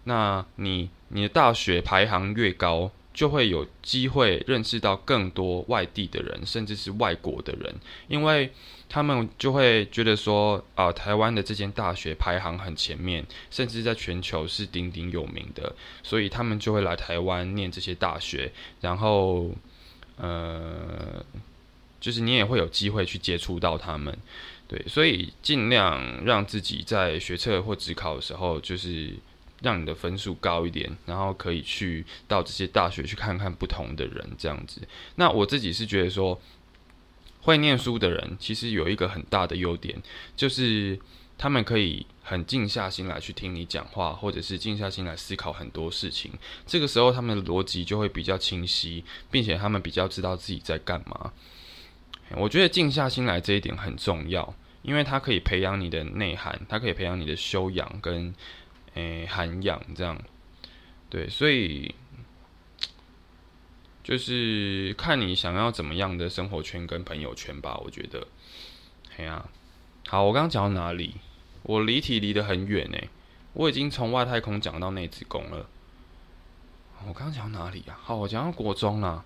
[0.04, 7.72] 那你你的大学排行越高，就会有机会认识到更多外地的人，甚至是外国的人，
[8.08, 8.50] 因为
[8.88, 18.50] 他们就会觉得说，啊，台湾的这间大学排行很前面，甚至在全球是鼎鼎有名的，所以他们就会来台湾念这些大学，
[18.80, 19.52] 然后，
[20.16, 21.24] 呃，
[22.00, 24.18] 就是你也会有机会去接触到他们，
[24.66, 29.14] 对，所以尽量让自己在学测或职考的时候，就是。
[29.64, 34.82] 让你的分数高一点，然后可以去到这些大学去看看不同的人，这样子。
[35.16, 36.38] 那我自己是觉得说，
[37.40, 40.00] 会念书的人其实有一个很大的优点，
[40.36, 40.98] 就是
[41.38, 46.30] 他们可以很静下心来去听你讲话，或者是静下心来思考很多事情。
[46.66, 51.32] 这个时候，他们的逻辑就会比较清晰，并且他们比较知道自己在干嘛。
[52.36, 58.34] 我觉得静下心来这一点很重要，因为它可以培养你的内涵，它可以培养你的修养跟。
[58.94, 60.20] 诶，涵养这样，
[61.10, 61.94] 对，所以
[64.02, 67.76] 就是看你想要怎么样的生活圈跟朋友圈吧。
[67.84, 68.26] 我觉得，
[69.16, 69.48] 哎呀，
[70.06, 71.14] 好，我刚刚讲到哪里？
[71.62, 73.08] 我离题离得很远诶，
[73.54, 75.68] 我已经从外太空讲到内子宫了。
[77.06, 77.98] 我刚刚讲到哪里啊？
[78.02, 79.24] 好，我讲到国中啦。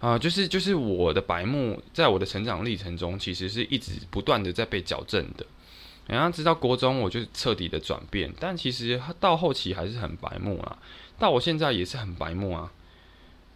[0.00, 5.44] 啊，就是就是我的白目，在我的成长历程中，其实是一直不断的在被矫正的。
[6.10, 10.78] 然后直到国中，我就彻底的转变，但其实到后期还是很白目啊。
[11.18, 12.72] 到我现在也是很白目啊。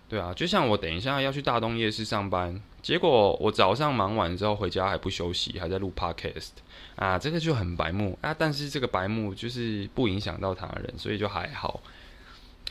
[0.07, 6.51] 对啊，就像我等一下要去大东夜市上班，结果我早上忙完之后回家还不休息，还在录 podcast
[6.95, 8.33] 啊，这个就很白目啊。
[8.39, 11.81] 但是这个白目就是不影响到他人，所以就还好。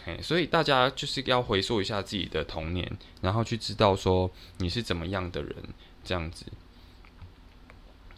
[0.06, 5.56] 嘿，所以大家就是要回溯一下自己的童年，然后去知道说你是怎么样的人，
[6.04, 6.46] 这样子。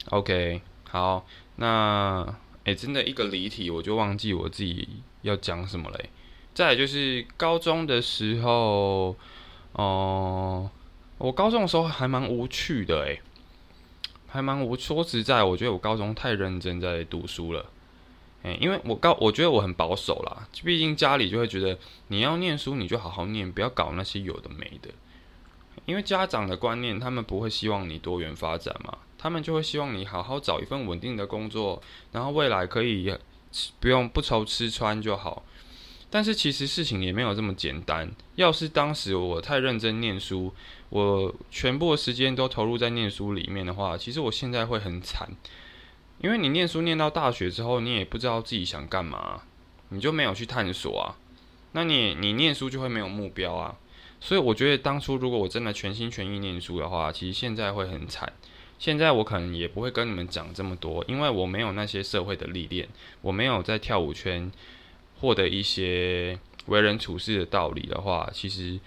[0.10, 1.26] OK，好。
[1.58, 4.88] 那诶，真的一个离题，我就忘记我自己
[5.22, 6.10] 要讲什么嘞。
[6.54, 9.16] 再就是高中的时候，
[9.74, 10.70] 哦，
[11.18, 13.22] 我高中的时候还蛮无趣的诶，
[14.28, 14.76] 还蛮无。
[14.76, 17.66] 说实在，我觉得我高中太认真在读书了。
[18.44, 20.48] 诶，因为我高，我觉得我很保守啦。
[20.64, 24.90] 毕竟家里就会觉得你要念书，你就好好念，不要搞那些有的没的。
[25.86, 28.98] 因为家长的观念，他们不会希望你多元发展嘛。
[29.26, 33.12] 他们就会希望你好好找一份稳定的工作，然后未来可以
[33.80, 35.44] 不用不愁吃穿就好。
[36.12, 38.12] 但是其实事情也没有这么简单。
[38.36, 40.54] 要是当时我太认真念书，
[40.90, 45.28] 我全部的时间都投入在念书里面的话，其实我现在会很惨。
[46.20, 49.42] 因为你念书念到大学之后，你也不知道自己想干嘛，
[49.90, 51.18] 你就没有去探索啊。
[51.72, 53.76] 那你你念书就会没有目标啊。
[54.22, 58.32] 所以我觉得当初如果我真的全心全意念书的话，其实现在会很惨。
[58.78, 62.88] 现在我可能也不会跟你们讲这么多，因为我没有那些社会的历练，
[63.22, 64.52] 我没有在跳舞圈
[65.20, 68.80] 获得一些为人处事的道理的话，其实，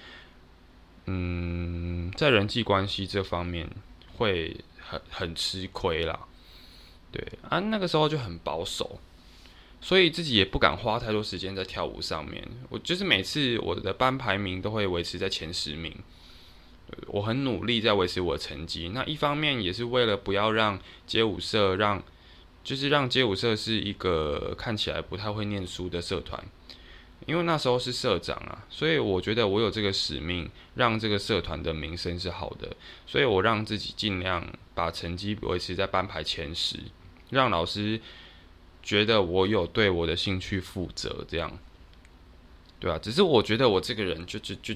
[1.07, 3.69] 嗯，在人际关系这方面
[4.17, 6.27] 会很很吃亏啦。
[7.11, 9.01] 对啊，那个时候就很保守，
[9.81, 12.47] 所以自己也不敢花太多时间在跳舞上面。
[12.69, 15.97] 我就是每次我的班排名都会维持在前十名。
[17.09, 22.03] 我很努力在维持我的成绩，那一方面也是为了不要让街舞社让，
[22.65, 26.43] 就是让街舞社是一个看起来不太会念书的社团，
[27.27, 32.75] 因为那时候是社长啊，所以我觉得我有这个使命，让这个社团的名声是好的，
[33.07, 36.79] 所以我让自己尽量把成绩维持在班排前十，
[37.31, 38.01] 让老师
[38.83, 41.59] 觉得我有对我的兴趣负责，这样，
[42.81, 44.75] 对啊，只是我觉得我这个人就就就。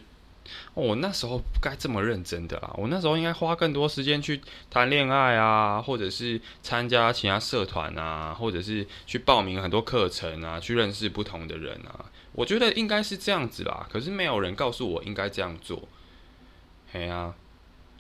[0.74, 12.06] 我那时候不该这么认真的啦，我那时候应该花更多时间去谈恋爱啊，或者是参加其他社团啊，或者是去报名很多课程啊，去认识不同的人啊。
[12.32, 15.88] 我觉得应该是这样子啦，可是没有人告诉我应该这样做。
[16.92, 17.34] 嘿啊。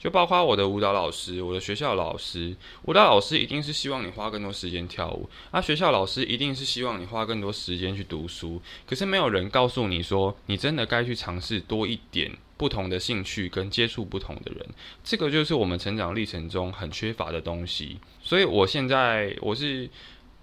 [0.02, 8.60] 就包括我的舞蹈老师，我的学校老师，舞蹈老师一定是希望你花更多时间跳舞，啊，学校老师一定是希望你花更多时间去读书。
[8.84, 14.68] 可是没有人告诉你说，你真的该去尝试多一点不同的兴趣跟接触不同的人。
[15.04, 18.00] 这个就是我们成长历程中很缺乏的东西。
[18.20, 19.88] 所以我现在我是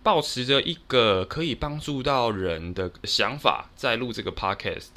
[0.01, 4.91] 保持着一个可以帮助到人的想法，在录这个 podcast，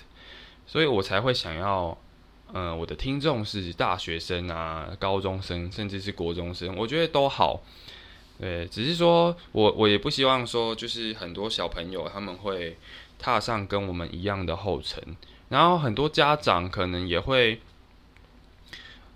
[0.69, 1.99] 所以我才会想要。
[2.55, 7.63] 嗯，我的听众是大学生啊、高中生，甚至是国中生，我觉得都好。
[8.39, 12.77] 对，只是说我我也不希望说，就是很多小朋友他们会
[13.19, 15.03] 踏上跟我们一样的后尘，
[15.49, 17.63] 然后很多家长可能也会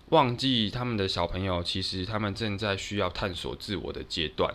[0.09, 4.55] 忘记他们的小朋友，其实他们正在需要探索自我的阶段。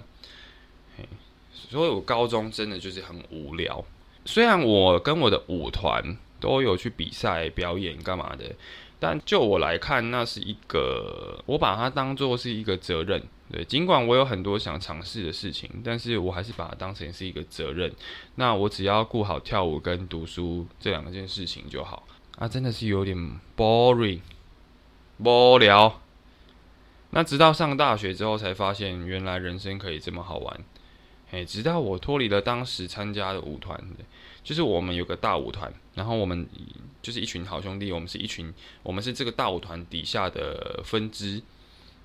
[1.54, 3.86] 所以，我高中真的就是很无聊。
[4.26, 6.18] 虽然我跟我的舞团。
[6.42, 8.44] 都有去比赛表演干嘛的。
[9.00, 13.24] 但就我来看，那是一个我把它当做是一个责任。
[13.52, 17.92] 对，尽管我有很多想尝试的事情，但是我还是把它当成是一个责任。
[18.36, 22.08] 那我只要顾好跳舞跟读书这两件事情就好。
[22.38, 23.18] 啊，真的是有点
[23.58, 24.20] boring，
[25.18, 26.00] 无聊。
[27.10, 30.60] 那直到上大学之后，才发现原来人生可以这么好玩。
[31.32, 33.82] 嘿，直到我脱离了当时参加的舞团，
[34.44, 36.48] 就是我们有个大舞团，然后我们。
[37.02, 41.42] 就是一群好兄弟，我们是一群，我们是这个大舞团底下的分支，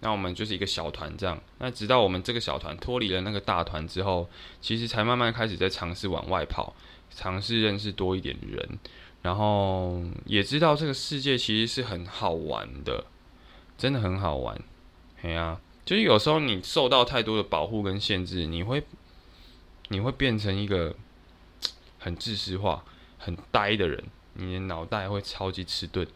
[0.01, 1.39] 那我们就是一个小团这样。
[1.59, 4.27] 那直到我们这个小团脱离了那个大团之后，
[4.63, 6.75] 其实才慢慢开始在尝试往外跑，
[7.11, 8.79] 尝试认识多一点人，
[9.21, 13.05] 然后也知道这个世界其实是很好玩的，
[13.77, 14.59] 真的很好玩。
[15.21, 18.83] 哎呀，就是有时候你受到太多的保护跟限制，你会
[19.89, 20.95] 你会变成一个
[21.99, 22.85] 很自私化、
[23.19, 24.03] 很呆的人。
[24.39, 26.07] 你的脑袋会超级迟钝，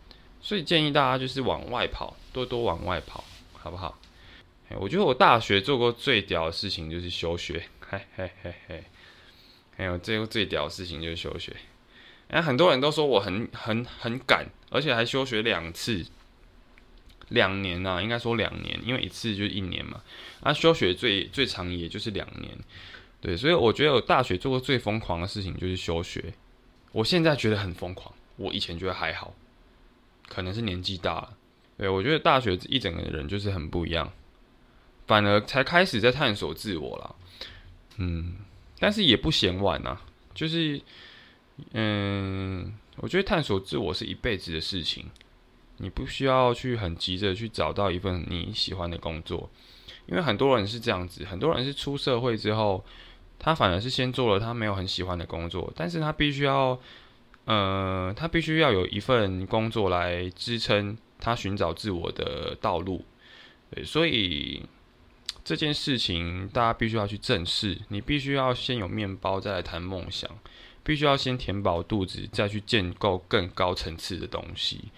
[0.42, 3.98] 所以建议大家就是往外跑，多多往外跑，好不好？
[4.78, 8.84] 我觉得我大学做过最屌的事情就是休学，嘿嘿嘿嘿。
[9.76, 11.56] 还有最最屌的事情就是休学。
[12.28, 16.04] 哎，很多人都说我很很很赶，而且还休学两次，
[17.30, 20.02] 两年啊，应该说两年，因为一次就是一年嘛。
[20.42, 22.56] 啊，休学最最长也就是两年，
[23.20, 26.32] 对，所以我觉得我大学做过最疯狂的事情就是休学。
[26.92, 29.34] 我现在觉得很疯狂，我以前觉得还好，
[30.26, 31.36] 可能是年纪大了。
[31.76, 34.10] 对我觉得大学一整个人就是很不一样，
[35.06, 37.14] 反而才开始在探索自我了。
[37.98, 38.36] 嗯，
[38.78, 39.98] 但是也不嫌晚呐，
[40.32, 40.80] 就是
[41.72, 45.04] 嗯，我觉得探索自我是一辈子的事情，
[45.76, 49.50] 你不需要去很急着去找到一份你喜欢的工作，
[50.06, 52.82] 因为很多人是这样子，很多人是出社会之后。
[53.42, 56.78] 他反而是先做了他没有很喜欢的工作，但是他必须要，
[57.46, 63.02] 呃，他必须要有一份工作来支撑他寻找自我的道路。
[63.70, 64.62] 对，所以
[65.42, 67.78] 这件事情大家必须要去正视。
[67.88, 70.30] 你必须要先有面包，再来谈梦想；
[70.82, 74.90] 必须要先填饱肚子，再去建构更高层次的东西。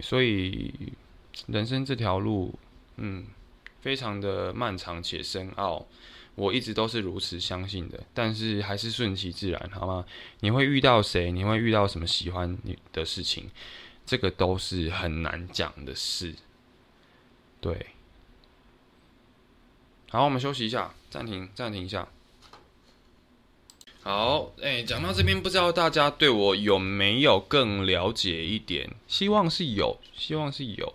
[0.00, 0.72] 所以
[1.46, 2.58] 人生这条路，
[2.96, 3.26] 嗯，
[3.82, 5.86] 非常的漫长且深奥。
[6.36, 10.06] 我一直都是如此相信的，但是还是顺其自然，好吗？
[10.40, 11.30] 你会遇到谁？
[11.30, 13.50] 你会遇到什么喜欢你的事情？
[14.06, 16.34] 这个都是很难讲的事。
[17.60, 17.88] 对，
[20.08, 22.08] 好，我们休息一下，暂停，暂停一下。
[24.02, 28.88] 好，哎，讲到这边，不知道大家对我有没有更了解一点？
[29.06, 30.94] 希望是有，希望是有。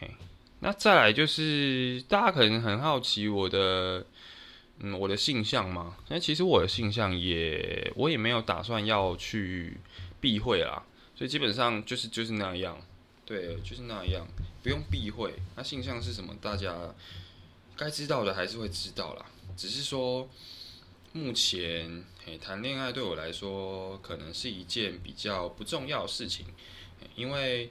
[0.00, 0.10] 嘿，
[0.58, 4.04] 那再来就是，大家可能很好奇我的。
[4.80, 9.76] 嗯，我的性向吗，那其实我的性向也，我也没有打算要去
[10.20, 10.84] 避讳啦，
[11.16, 12.80] 所以基本上就是就是那样，
[13.26, 14.26] 对，就是那样，
[14.62, 15.34] 不用避讳。
[15.56, 16.34] 那性向是什么？
[16.40, 16.94] 大家
[17.76, 20.28] 该知道的还是会知道啦，只是说
[21.12, 26.46] 目前，嘿，谈恋爱对我来说可能是一件比较不重要的事情，
[27.16, 27.70] 因为。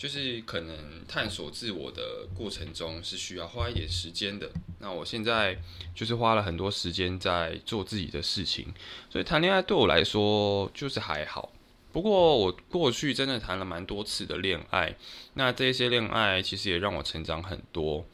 [0.00, 4.50] 就是可能探索自我的过程中是需要花一点时间的。
[4.78, 5.58] 那我现在
[5.94, 8.72] 就是花了很多时间在做自己的事情，
[9.10, 11.52] 所以谈恋爱对我来说就是还好。
[11.92, 14.96] 不过我过去真的谈了蛮多次的恋爱，
[15.34, 18.06] 那这些恋爱其实也让我成长很多。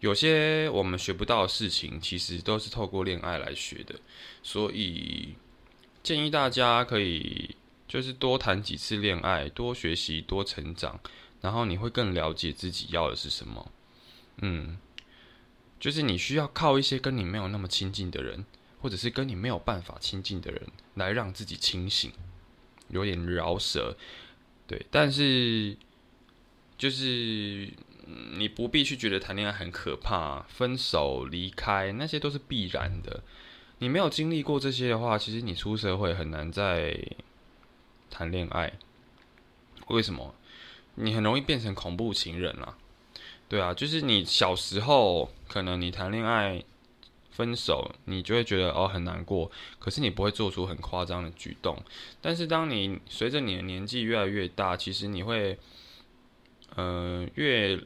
[0.00, 3.94] 有些我们学不到的事情，其实都是透过恋爱来学的。
[4.42, 5.34] 所以
[6.02, 7.54] 建议大家可以
[7.86, 10.98] 就是多谈几次恋爱，多学习，多成长。
[11.40, 13.70] 然后你会更了解自己要的是什么，
[14.38, 14.78] 嗯，
[15.78, 18.44] 就是你需要靠一些跟你没有那么亲近的人，
[18.80, 22.12] 或者是跟你没有办法亲近的人，来让自己清醒，
[22.88, 23.96] 有点饶舌，
[24.66, 25.76] 对，但是
[26.76, 27.70] 就是
[28.36, 33.22] 你不必去觉得谈恋爱很可怕，分手离开那些都是必然的。
[33.78, 36.98] 你没有经历过这些的话，其实你出社会很难再
[38.10, 38.72] 谈恋爱，
[39.88, 40.34] 为什么？
[40.96, 42.76] 你很容易变成恐怖情人了，
[43.48, 46.62] 对啊，就是你小时候可能你谈恋爱
[47.30, 51.80] 分手，你就会觉得哦很难过，可是你不会做出很夸张的举动。
[52.20, 55.58] 但是当你随着你的年纪越来越大，其实你会，
[56.74, 57.78] 呃，越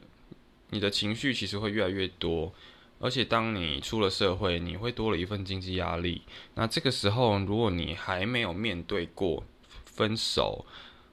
[0.69, 2.53] 你的情绪其实会越来越多，
[2.99, 6.21] 而且当你出了社会，你会多了一份经济压力。
[6.55, 9.43] 那这个时候，如果你还没有面对过
[9.83, 10.65] 分手，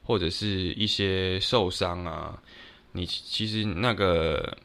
[0.09, 2.42] 或者是一些受伤啊，
[2.92, 4.56] 你其实那个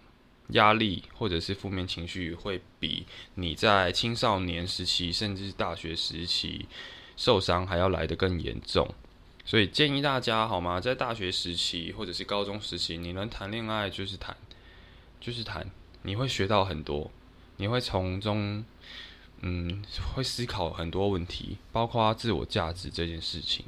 [0.51, 6.65] 压力或者是负面情绪会比你在青少年时期甚至是大学时期
[7.17, 8.87] 受伤还要来得更严重。
[9.43, 10.79] 所以建议大家好吗？
[10.79, 14.33] 在大学时期或者是高中时期，你能谈恋爱就是谈，
[15.19, 15.69] 就是谈，
[16.03, 17.11] 你会学到很多，
[17.57, 18.63] 你会从中，
[19.41, 19.83] 嗯，
[20.15, 23.65] 会思考很多问题，包括自我价值这件事情。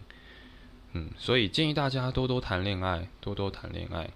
[0.98, 4.10] 嗯，所以建议大家多多谈恋爱，多多谈恋爱。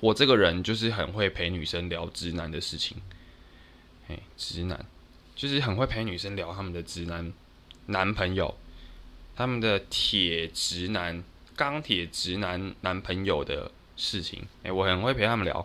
[0.00, 2.96] 我这个人就是很会陪女生聊直男的事情，
[4.08, 4.84] 哎，直男
[5.36, 7.32] 就是很会陪女生聊他们的直男
[7.86, 8.52] 男朋友。
[9.36, 11.22] 他们的铁直男、
[11.56, 15.64] 钢铁直男男朋友的事情，哎，我很会陪他们聊，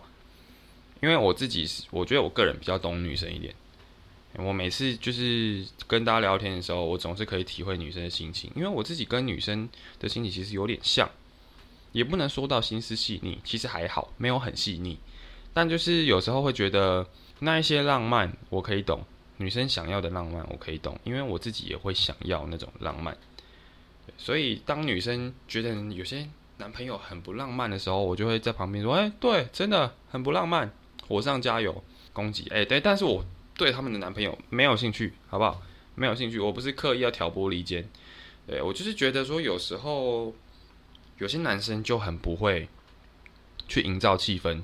[1.02, 3.52] 因为我自己是，我觉得我个人比较懂女生一点。
[4.38, 9.68] 我每次就是跟大家聊天的时候，我总是可以体会女生的心情，因为我自己跟女生
[9.98, 11.08] 的心情其实有点像，
[11.92, 14.98] 也不能说到心思细腻，其实还好，没有很细腻，
[15.54, 17.06] 但就是有时候会觉得
[17.40, 19.04] 那一些浪漫我可以懂，
[19.38, 23.16] 女生想要的浪漫我可以懂，因为我自己也会想要那种浪漫。
[24.18, 26.28] 所以，当女生觉得有些
[26.58, 30.72] 男朋友很不浪漫的时候，我就会在旁边说：“哎，对，真的很不浪漫，
[31.08, 31.82] 火上加油，
[32.12, 33.24] 攻击。”哎，对，但是我
[33.56, 35.62] 对他们的男朋友没有兴趣，好不好？
[35.94, 37.88] 没有兴趣，我不是刻意要挑拨离间，
[38.46, 40.34] 对我就是觉得说，有时候
[41.18, 42.68] 有些男生就很不会
[43.66, 44.62] 去营造气氛，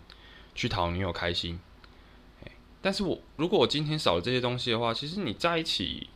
[0.54, 1.58] 去讨女友开心。
[2.80, 6.08] 但是我如果我今天少了这些东西的话，其实你在一起。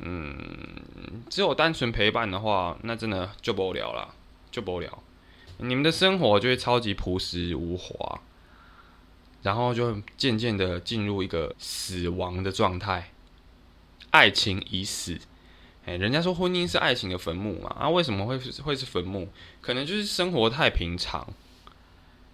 [0.00, 4.14] 嗯，只有单纯陪伴的话，那真的就不聊了，
[4.48, 5.02] 就不聊。
[5.56, 8.20] 你们的生活就会超级朴实无华，
[9.42, 13.10] 然后就渐渐的进入一个死亡的状态，
[14.10, 15.18] 爱情已死。
[15.86, 19.28] 哎，人家说婚姻是爱情的坟墓嘛，啊，为什么会会是坟墓？
[19.60, 21.26] 可能就是生活太平常，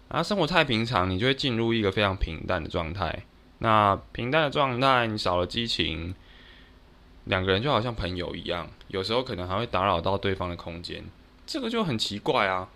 [0.09, 3.25] 啊，生活太平常，你就会进入一个非常平淡的状态。
[3.59, 6.15] 那平淡的状态，你少了激情。
[7.27, 11.03] 两个人就好像朋友一样，有时候可能还会打扰到对方的空间，
[11.47, 12.69] 这个就很奇怪啊。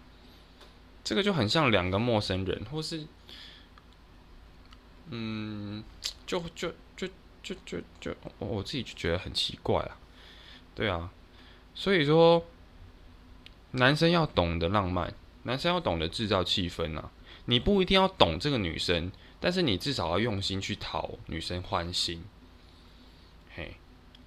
[1.05, 3.05] 这个就很像两个陌生人，或是，
[5.11, 5.83] 嗯，
[6.27, 7.09] 就就就
[7.43, 9.97] 就就就我自己就觉得很奇怪啊。
[10.75, 11.11] 对啊，
[11.75, 12.45] 所以说，
[13.73, 17.11] 男生要懂得浪漫，男生要懂得制造气氛啊。
[17.47, 22.23] 你不一定要懂这个女生，但是你至少要用心去讨女生欢心。
[23.55, 23.75] 嘿。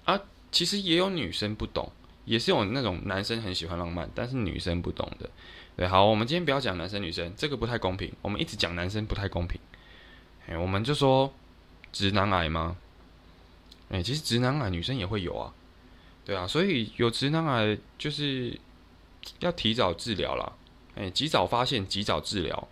[0.04, 0.20] 啊，
[0.50, 1.92] 其实也有女生不懂，
[2.24, 5.30] 也是有那种男生很喜欢浪漫，但是女生不懂的。
[5.76, 8.12] 对，好，我们今天不要讲男生女生，这个不太公平。
[8.20, 9.60] 我们一直讲男生不太公平，
[10.46, 11.32] 哎，我们就说
[11.92, 12.76] 直男癌吗？
[13.90, 15.52] 哎，其实直男癌女生也会有啊，
[16.24, 18.58] 对啊，所以有直男癌就是
[19.40, 20.52] 要提早治疗啦，
[20.94, 22.68] 哎，及早发现，及早治疗。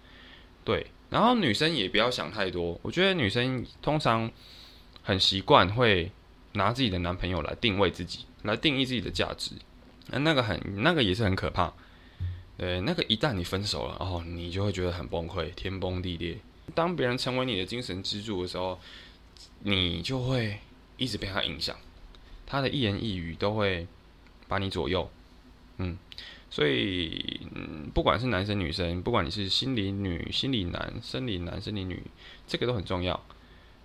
[0.64, 4.30] 对，然后女生也不要想太多，我觉得女生通常
[5.02, 6.10] 很习惯会。
[6.54, 9.52] 拿自己的男朋友来定位自己，来定义自己的价值，
[10.08, 11.72] 那那个很，那个也是很可怕。
[12.58, 16.36] 对，那个一旦你分手了，哦，你就会觉得很崩溃，天崩地裂。
[16.74, 18.78] 当别人成为你的精神支柱的时候，
[19.60, 20.58] 你就会
[20.96, 21.76] 一直被他影响，
[22.46, 23.86] 他的一言一语都会
[24.48, 25.10] 把你左右。
[25.78, 25.96] 嗯，
[26.50, 32.02] 所以，嗯，不管是男生女生，不管你是心理女、心理男、生理男、生理女，
[32.46, 33.18] 这个都很重要。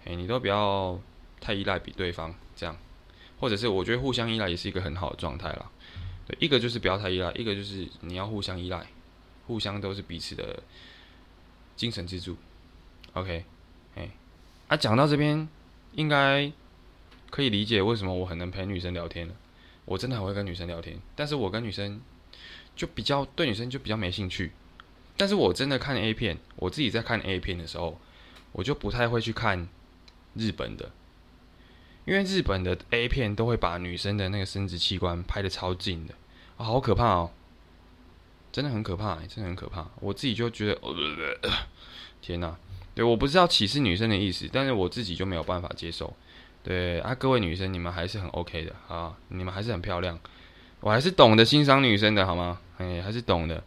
[0.04, 1.00] 哎，你都不要
[1.40, 2.36] 太依赖比对方。
[2.56, 2.78] 这样，
[3.40, 5.72] 或者是我觉得互相依赖也是一个很好的状态啦。
[6.28, 8.86] 对，一个就是不要太依赖，一个就是你要互相依赖，
[9.48, 10.64] 互相都是彼此的
[11.76, 12.36] 精神支柱。
[13.16, 13.46] OK，
[13.96, 14.10] 哎，
[14.68, 15.48] 啊，讲到这边，
[15.94, 16.52] 应该
[17.30, 19.34] 可以理解为什么我很能陪女生聊天了。
[19.86, 22.02] 我真的很会跟女生聊天，但是我跟女生
[22.76, 24.52] 就比较对女生就比较没兴趣。
[25.16, 27.98] 但是我真的看 A 片，我自己在看 A 片的时候，
[28.52, 29.70] 我就不太会去看
[30.34, 30.92] 日本的。
[32.04, 36.14] 因为日本的 A 片都会把女生的那个生殖器官拍的超近的，
[36.58, 37.32] 啊，好可怕哦！
[38.52, 39.88] 真的很可怕，真的很可怕。
[40.02, 40.82] 我自己就觉得，
[42.22, 42.58] 天哪！
[42.96, 46.12] 对我不知道歧视女生的意思，但是我自己就没有办法接受。
[46.64, 50.18] 对啊，各位女生，你们还是很 OK 的啊，你们还是很漂亮，
[50.80, 52.60] 我还是懂得欣赏女生的好吗？
[52.78, 53.64] 哎，还是懂的，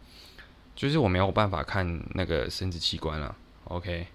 [0.75, 3.33] 就是我没有办法看那个生殖器官了。
[3.65, 4.07] OK，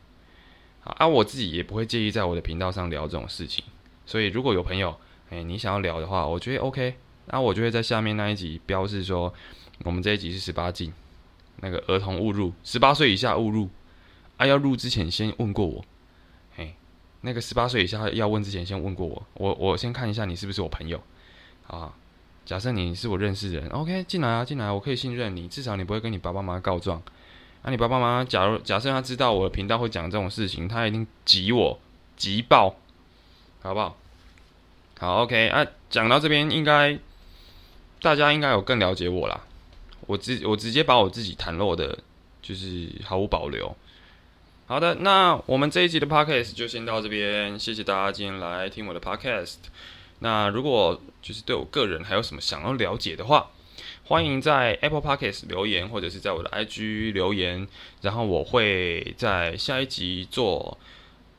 [0.82, 3.64] 啊，我自己也不会介意在我的频道上聊这种事情。
[4.04, 4.94] 所以如果有朋友，
[5.30, 6.94] 哎，你想要聊的话，我觉得 OK，
[7.26, 9.32] 那我就会在下面那一集标示说，
[9.84, 10.92] 我们这一集是十八禁，
[11.60, 13.70] 那个儿童误入，十八岁以下误入，
[14.36, 15.84] 啊，要入之前先问过我，
[16.56, 16.74] 嘿，
[17.20, 21.00] 那个十八岁以下要问之前先问过我，我我先看一下你是不是我朋友，
[21.66, 21.92] 啊，
[22.44, 27.02] 假设你是我认识的人，OK，进来啊，进来，我可以信任你，至少你不会跟你爸爸妈妈告状，
[27.62, 31.78] 那你爸爸妈妈假如假设他知道我的频道会讲这种事情，他一定急我，
[32.16, 32.76] 急爆。
[33.62, 33.96] 好不好？
[34.98, 36.98] 好，OK 啊，讲到这边，应该
[38.02, 39.40] 大家应该有更了解我啦。
[40.06, 41.98] 我直我直接把我自己袒露的，
[42.42, 43.74] 就是毫无保留。
[44.66, 49.56] 好的，那我们这一集的 podcast 就先到这边，谢谢大家今天来听我的 podcast。
[50.20, 53.50] 那如果就是对我个人还有什么想要了解的话，
[54.06, 57.68] 欢迎在 Apple Podcast 留言，或者是在我的 IG 留言，
[58.00, 60.78] 然后我会在下一集做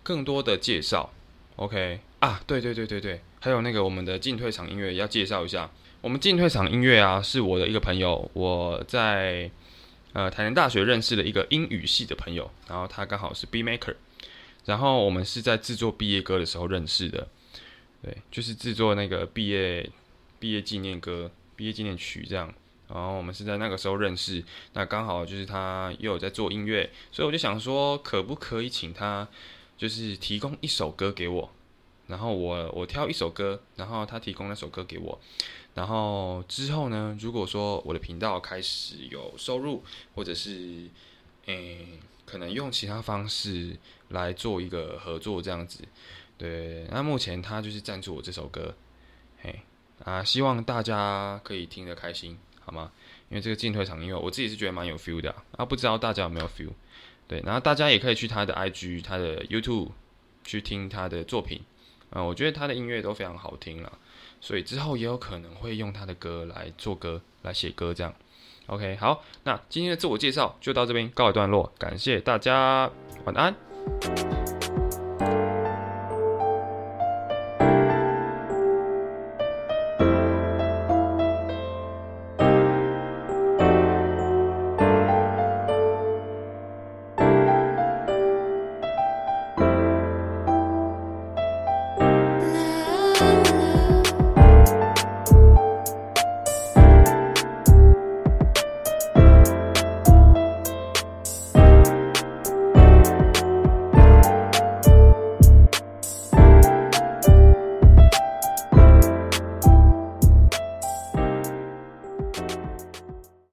[0.03, 1.11] 更多的介绍。
[1.55, 5.71] OK 啊，对对对对对，还有那个我们的进退场音乐要介绍一下。
[6.01, 9.49] 我们进退场音乐啊，是我的一个朋友，我在。
[10.15, 13.95] 呃，台南大学认识了一个英语系的朋友，然后他刚好是 B Maker，
[14.63, 17.27] 然后我们是在制作毕业歌的时候认识的，
[18.01, 19.89] 对，就是制作那个毕业
[20.39, 22.53] 毕业纪念歌、毕业纪念曲这样，
[22.87, 24.41] 然后我们是在那个时候认识，
[24.71, 29.27] 那刚好就是他又有在做音乐，所以我就想说，可不可以请他
[29.77, 31.51] 就是提供一首歌给我，
[32.07, 35.19] 然后我我挑一首歌，然后他提供那首歌给我。
[35.73, 37.17] 然后之后呢？
[37.19, 39.83] 如果说我的频道开始有收入，
[40.13, 40.89] 或者是
[41.47, 43.77] 诶，可能用其他方式
[44.09, 45.83] 来做一个合作这样子，
[46.37, 46.87] 对。
[46.89, 48.73] 那目前他就是赞助我这首歌，
[49.41, 49.59] 嘿
[50.05, 52.91] 啊，希望大家可以听得开心，好吗？
[53.29, 56.71] 因为这个进退场音乐，我自己是觉得蛮有 feel 的啊，不知道大家有没有 feel？
[57.27, 59.89] 对，然后大家也可以去他的 IG、他的 YouTube
[60.45, 61.61] 去听他的作品，
[62.11, 63.91] 嗯，我觉得他的音乐都非常好听了。
[64.41, 68.13] 所以之后也有可能会用他的歌来做歌、来写歌这样。
[68.67, 72.89] OK，好，那今天的自我介绍就到这边告一段落，感谢大家，
[73.25, 74.44] 晚安。